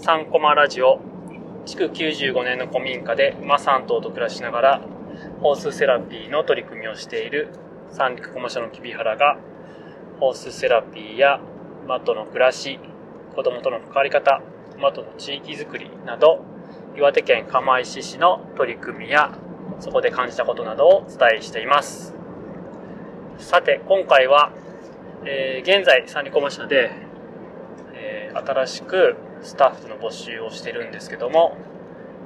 [0.00, 1.00] 3コマラジオ
[1.66, 4.80] 築95年の古民家で馬3頭と暮らしながら
[5.40, 7.48] ホースセラピーの取り組みをしている
[7.90, 9.38] 三陸駒社の木原が
[10.20, 11.40] ホースセラピーや
[11.84, 12.78] 馬との暮らし
[13.34, 14.40] 子供との関わり方
[14.76, 16.44] 馬との地域づくりなど
[16.96, 19.36] 岩手県釜石市の取り組みや
[19.80, 22.14] そこで感じたことなどをお伝えしています。
[23.38, 24.52] さて今回は、
[25.24, 26.90] えー、現在三陸駒社で、
[28.34, 31.56] 新しくスタッフの募集をしてるんですけども、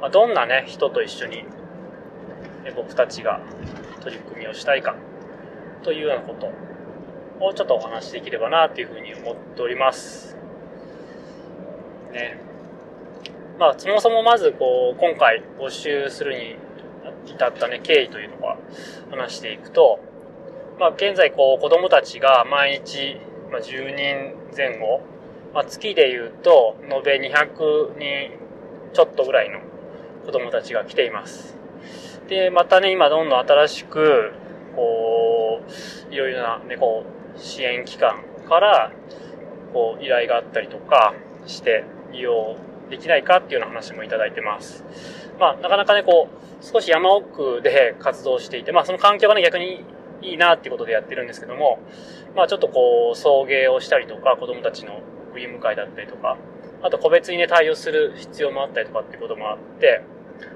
[0.00, 1.44] まあ、どんなね人と一緒に、
[2.76, 3.40] 僕たちが
[4.00, 4.94] 取り組みをしたいか
[5.82, 10.36] というようなことをちょっとお話しできればなというふうに思っております。
[12.12, 12.38] ね。
[13.58, 16.56] まあそもそもまずこう今回募集するに
[17.26, 18.56] 至ったね経緯というのは
[19.10, 20.00] 話していくと
[20.78, 23.16] まあ現在こう子供たちが毎日、
[23.50, 25.00] まあ、10人前後
[25.54, 28.38] まあ、月で言うと、延べ200人
[28.94, 29.60] ちょっとぐらいの
[30.24, 31.56] 子供たちが来ています。
[32.28, 34.32] で、またね、今どんどん新しく、
[34.74, 35.60] こ
[36.10, 37.04] う、いろいろなね、こ
[37.36, 38.92] う、支援機関から、
[39.74, 41.14] こう、依頼があったりとか
[41.46, 42.56] して、利用
[42.88, 44.84] できないかっていうような話もいただいてます。
[45.38, 49.84] まあ、なかなかね、こう、少し山奥で 活動していて、まあ、その環境がね、逆に
[50.22, 51.78] いいなっていうことでやってるんですけども、
[52.34, 55.00] まあ、ちょっとこう、送迎をしたりとか、子供たちの
[55.32, 56.36] 送り迎えだったりとか、
[56.82, 60.02] あと個別にね、対応する必要もあったりとかっていうこともあって、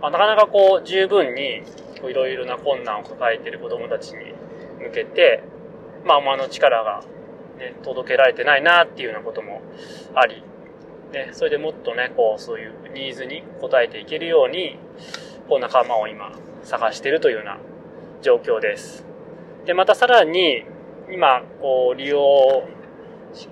[0.00, 1.62] まあ、なかなかこう、十分に、
[2.04, 4.32] いろいろな困難を抱えている子供たちに
[4.80, 5.42] 向けて、
[6.04, 7.02] まあ、馬の力が、
[7.58, 9.62] ね、届けられてないなっていうようなことも
[10.14, 10.44] あり、
[11.12, 14.78] ね、それでもっとね、こう、そういうニーズに応えていけるように、
[15.48, 17.58] こう、仲間を今、探しているというような
[18.22, 19.04] 状況です。
[19.64, 20.64] で、またさらに、
[21.10, 22.62] 今、こう、利用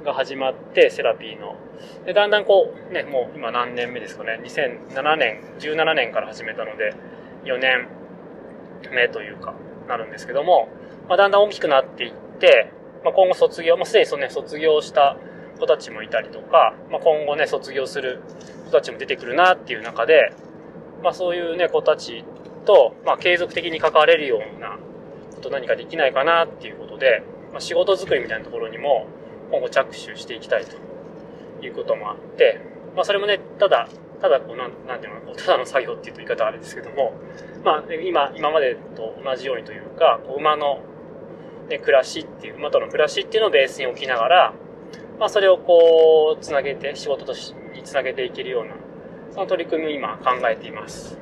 [0.04, 1.56] が始まって、セラピーの。
[2.04, 6.94] で、だんだんこう、ね、もう今何年目ですかね、2007年、17年から始めたので、
[7.44, 7.88] 4年
[8.92, 9.54] 目というか、
[9.88, 10.68] なるんですけども、
[11.08, 12.72] まあ、だんだん大きくなっていって、
[13.04, 15.16] まあ、今後卒業、まあ、すでにそのね、卒業した
[15.58, 18.20] 子たちもいたりとか、まあ、今後ね、卒業する
[18.66, 20.32] 子たちも出てくるなっていう中で、
[21.02, 22.24] まあ、そういうね、子たち
[22.64, 24.78] と、まあ、継続的に関われるような
[25.34, 27.22] こと何かできないかなっていうことで、
[27.52, 29.06] まあ、仕事作りみたいなところにも、
[29.50, 30.76] 今後着手していきたいと
[31.64, 32.60] いうこともあって、
[32.94, 33.88] まあそれもね、ただ、
[34.20, 37.12] ただこう、なん、なんていうのこう、ただの作業っていう言い方はあれですけども、
[37.64, 40.80] まあ今、今までと同じようにというか、こう馬の、
[41.68, 44.54] ね、暮らしっていう、馬との暮らしっていうのをベースに置きながら、
[45.18, 48.74] まあそれをこう、つなげて、仕事としにつなげていけるような、
[49.30, 51.18] その取り組みを今考えています。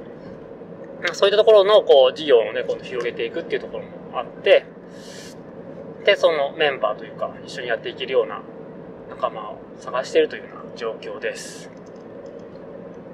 [1.12, 4.64] そういったところの、こう、事業をね、今度広げていくっていうところもあって、
[6.04, 8.42] で、そのメンバーというか、一緒にやっていけるような
[9.08, 11.70] 仲間を探しているというような状況です。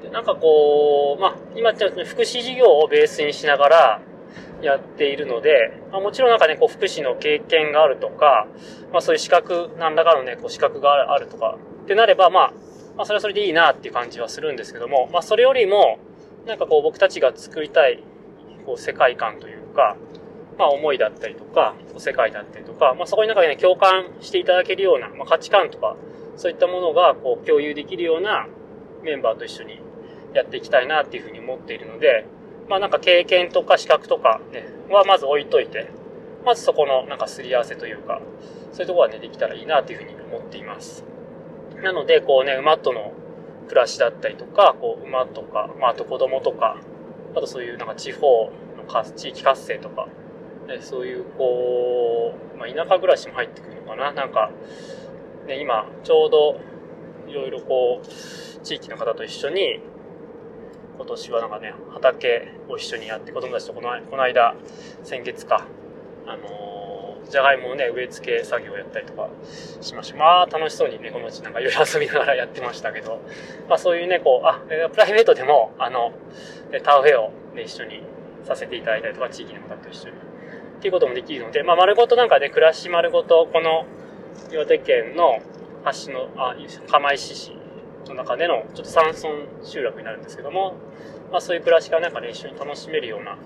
[0.02, 4.00] でなんかこう、まあ、今って福祉事業をベースにしながら
[4.62, 8.46] やっているので、まあ、もちろんなんかね、こう福祉の経験があるとか、
[8.92, 12.52] まあそういう資格、何らかのね、こう資格があるとかってなれば、まあ、
[12.96, 15.98] まあそれはそれでいいなっていう感じはするんですけども、まあそれよりも、
[16.46, 18.02] なんかこう僕たちが作りたい、
[18.66, 19.96] こう世界観というか、
[20.60, 25.96] まあ、思いだったりとか、世界だったりとか、まあ、そこに中でね、共感していただけるような、まあ、価値観とか、
[26.36, 28.46] そういったものが、こう、共有できるような
[29.02, 29.80] メンバーと一緒に
[30.34, 32.26] やっていきたいなっていうふうに思っているので、
[32.68, 35.88] まあ、なんか経験とか資格とかね、はまず置いといて、
[36.44, 38.20] まずそこのなんかすり合わせというか、
[38.72, 41.06] そういうところはね、できたらいいなっていうふうに思っています。
[41.82, 43.14] なので、こうね、馬との
[43.68, 46.76] 暮らしだったりとか、こう、馬とか、まあ、あと子供とか、
[47.34, 50.08] あとそういうなんか地方の地域活性とか、
[50.70, 54.12] ね、そういうこう、まあ、田舎暮らしも入ってくるのかな。
[54.12, 54.50] なんか、
[55.46, 56.60] ね、今、ちょうど、
[57.28, 58.06] いろいろこう、
[58.62, 59.80] 地域の方と一緒に、
[60.96, 64.54] 今年はなんかね、畑を一緒にやって、子供たちとこのこの間、
[65.02, 65.66] 先月か、
[66.26, 69.28] あの、じゃがいもをね、植え付け作業をやったりとか
[69.80, 70.18] しました。
[70.18, 73.20] まあ、楽しそうにね、このうちなんかいろいろ遊びながらやってましたけど、
[73.68, 76.12] まあそういうね、こう、あ、プライベートでも、あの、
[76.82, 78.02] 田植えをね、一緒に
[78.44, 80.29] させていただいたりとか、地域の方と一緒に
[80.80, 83.84] っていうこともできるので、まあ、丸ごとなんかね、暮らし丸ごと、この
[84.50, 85.38] 岩手県の
[86.06, 86.56] 橋の、あ、
[86.90, 87.52] 釜石市
[88.08, 89.18] の中での、ちょっと山村
[89.62, 90.76] 集落になるんですけども、
[91.30, 93.36] まあ、そういう暮らしがなんかね、一緒に楽しめるような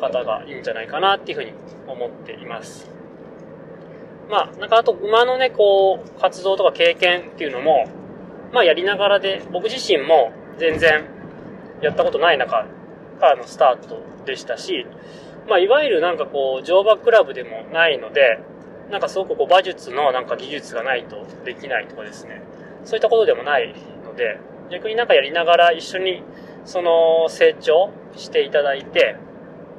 [0.00, 1.52] 方がいいんじゃないかなっていうふうに
[1.86, 2.90] 思っています。
[4.28, 7.86] まあ、なんかあと馬のね、こう、活動とか経験っていうのも、
[8.52, 11.04] まあやりながらで、僕自身も全然
[11.80, 12.66] やったことない中
[13.20, 14.84] からのスタートでしたし、
[15.48, 18.40] まあ、いわゆるなんかこう、乗馬クラブでもないので、
[18.90, 22.42] なんかすごくこう、馬術のなんか技術がないとできないとかですね、
[22.84, 24.38] そういったことでもないので、
[24.70, 26.22] 逆になんかやりながら一緒に
[26.64, 29.16] その成長していただいて、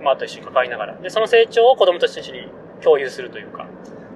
[0.02, 2.48] まあ、あと一緒に関わりながら、で、その成長を子供たちと一緒に
[2.82, 3.68] 共有するというか、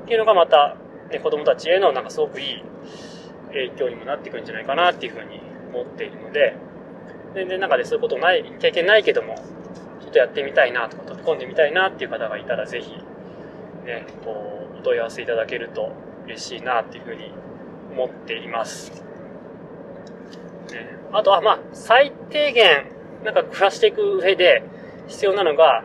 [0.03, 0.77] っていうのがまた、
[1.09, 2.63] ね、子供たちへのなんかすごくいい
[3.47, 5.41] 影響にもなってくるんじゃないかなっていうふうに
[5.73, 6.55] 思っているので、
[7.33, 9.35] 全然なんかでそういうことない、経験ないけども、
[10.11, 12.91] っとやってみたいなとか、飛び込んでみたいなっていう方がいたら、ぜひ、
[13.85, 15.91] ね、こう、お問い合わせいただけると
[16.25, 17.33] 嬉しいなっていうふうに
[17.91, 18.91] 思っています。
[20.71, 22.85] ね、あとは、まあ、最低限、
[23.23, 24.63] なんか暮らしていく上で
[25.07, 25.83] 必要なのが、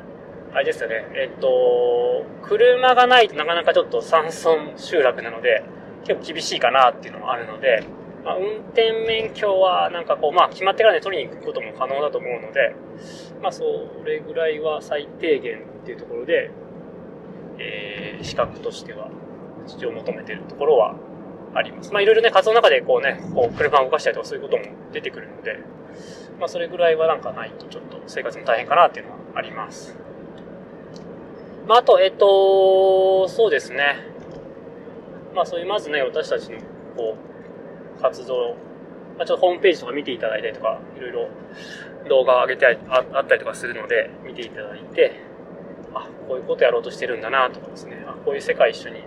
[0.52, 5.62] あれですよね、えっと、車がないとなかなかちょっと山村集落なので、
[6.06, 7.82] 結構厳しいかなっていうのもあるので、
[8.26, 12.74] まあ、運転免許はなんかこう、まあ決まってからね、取りに行くことも可能だと思うので、
[13.40, 13.62] まあそ
[14.04, 16.50] れぐらいは最低限っていうところで、
[17.60, 19.10] えー、資格としては、
[19.68, 20.96] 一応求めてるところは
[21.54, 21.92] あります。
[21.92, 25.60] まあいろいろね、活動の中でこうね、こう車を動かしたりとかそういうことも出てくるので、
[26.40, 29.96] まあそれぐらいはなんかないとちょっと生活も大変かなっていうのはあります。
[31.68, 33.98] まああと、えっと、そうですね。
[35.32, 36.58] まあそういうまずね、私たちの
[36.96, 37.35] こう、
[38.00, 38.56] 活動、
[39.16, 41.28] まあ、ちょっとホームページとか見ていただいたりとか、いろいろ
[42.08, 45.12] 動画を上げてああったりとかするので、見ていただいて、
[45.94, 49.02] あ、こういうことやろうとしてるんだなとかですね、あ、こういう世界一緒に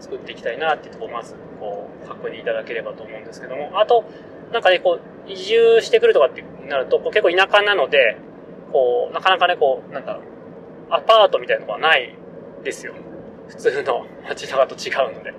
[0.00, 4.04] 作っていきたいなっていうところをまずこう確認いただければと思うんですけども、あと、
[4.52, 8.18] なんかね、こう、移住してくるとかってなると、こう結構田舎なので、
[8.72, 10.20] こう、なかなかね、こう、なんだ
[10.90, 12.14] アパートみたいなとこはない
[12.62, 12.94] ですよ。
[13.48, 15.32] 普通の街中と違うので。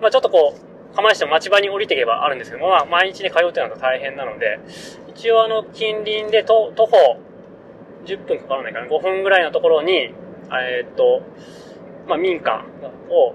[0.00, 4.58] まあちょっとこう、釜石の町場に降りていけばあるんですけども、まあ毎日ね、通うってなると大変なので、
[5.08, 7.20] 一応あの、近隣でと徒歩
[8.04, 9.92] 10分かからないかな、5分ぐらいのところに、
[10.52, 11.22] えー、っと、
[12.08, 12.64] まあ民家
[13.08, 13.34] を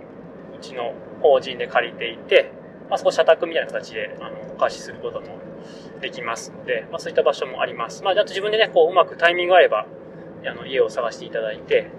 [0.56, 2.52] うちの法人で借りていて、
[2.90, 5.40] まあ、そこ社宅みたいな形で、あの、お貸しすることも
[6.02, 8.04] できますので、まあ、そういった場所もあります。
[8.04, 9.88] まあ、あと自分でね、こう、うまくタイミングがあれば、
[10.46, 11.90] あの、家を探していただいて、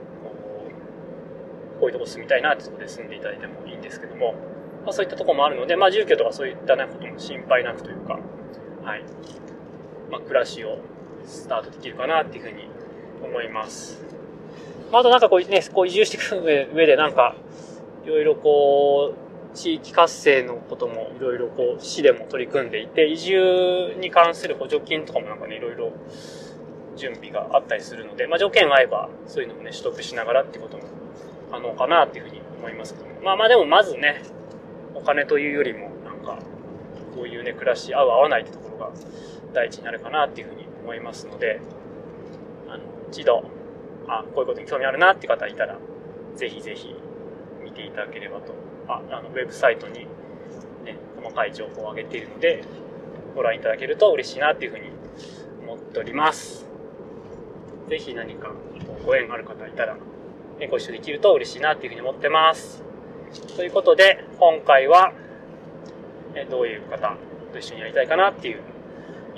[1.81, 4.35] こういうとこ住みたいなってとこで住んでいただいてもいいんですけども、
[4.87, 8.21] まあ、そういったところもあるので、まあ、住居とかそういったね、ことも心配なくというか、
[8.85, 9.03] はい。
[10.13, 10.79] まあ、暮らしを
[11.27, 12.69] スタートできるかなっていうふうに
[13.21, 14.01] 思います。
[14.93, 16.41] まあ、あとなんかこうね、こう移住していく
[16.73, 17.35] 上でなんか、
[18.05, 19.15] いろいろこ
[19.53, 25.91] う、地域活性のこともいろいろこう、市でも取り組んでいて、移住に関する補助金とかもなんかね、いろいろ
[26.95, 30.85] 準備があったりするので、まあ条件が合えば、そういうのもね、取得しながらっていうことも
[31.51, 33.21] 可能かなっていうふうに思いますけども。
[33.23, 34.23] まあまあでもまずね、
[34.97, 36.39] お金というよりも、なんか、
[37.15, 38.93] こういうね、暮らし合う合わないってところが
[39.53, 41.61] 第一になるかなっていうふうに思いますので、
[42.69, 43.45] あの、一度、
[44.09, 45.79] あ、こういうことに興味あるなって方いたら、
[46.35, 46.95] ぜひぜひ
[47.63, 48.55] 見ていただければと、
[48.89, 50.07] ああのウェブサイトに、
[50.85, 52.65] ね、細かい情報を上げているので、
[53.35, 54.91] ご覧いただけると嬉しいなっていうふうに
[55.63, 56.67] 思っております。
[57.89, 58.53] ぜひ何か
[59.05, 59.97] ご縁がある方いたら、
[60.71, 62.86] ご一緒できると嬉しいなっていうふうに思ってます。
[63.57, 65.13] ということで、今回は、
[66.35, 67.17] えどういう方
[67.53, 68.61] と一緒にやりたいかなっていう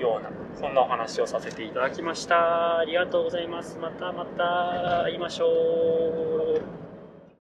[0.00, 0.30] ような、
[0.60, 2.78] そんなお話をさせていただきました。
[2.78, 3.78] ありがとうございます。
[3.78, 6.87] またまた会いましょう。